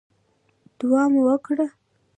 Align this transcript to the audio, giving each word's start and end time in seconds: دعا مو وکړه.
دعا 0.79 1.03
مو 1.11 1.21
وکړه. 1.27 1.67